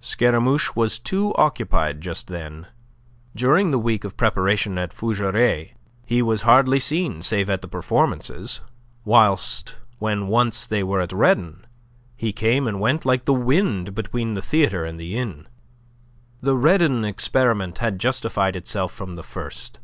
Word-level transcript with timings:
Scaramouche 0.00 0.74
was 0.74 0.98
too 0.98 1.32
occupied 1.36 2.00
just 2.00 2.26
then. 2.26 2.66
During 3.36 3.70
the 3.70 3.78
week 3.78 4.02
of 4.02 4.16
preparation 4.16 4.78
at 4.78 4.92
Fougeray, 4.92 5.74
he 6.04 6.22
was 6.22 6.42
hardly 6.42 6.80
seen 6.80 7.22
save 7.22 7.48
at 7.48 7.62
the 7.62 7.68
performances, 7.68 8.62
whilst 9.04 9.76
when 10.00 10.26
once 10.26 10.66
they 10.66 10.82
were 10.82 11.00
at 11.00 11.12
Redon, 11.12 11.64
he 12.16 12.32
came 12.32 12.66
and 12.66 12.80
went 12.80 13.04
like 13.06 13.26
the 13.26 13.32
wind 13.32 13.94
between 13.94 14.34
the 14.34 14.42
theatre 14.42 14.84
and 14.84 14.98
the 14.98 15.16
inn. 15.16 15.46
The 16.40 16.56
Redon 16.56 17.04
experiment 17.04 17.78
had 17.78 18.00
justified 18.00 18.56
itself 18.56 18.92
from 18.92 19.14
the 19.14 19.22
first. 19.22 19.78